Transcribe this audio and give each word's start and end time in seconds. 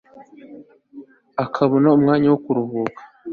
akabona 1.43 1.87
umwanya 1.97 2.27
wo 2.31 2.39
kuruhuka 2.45 3.01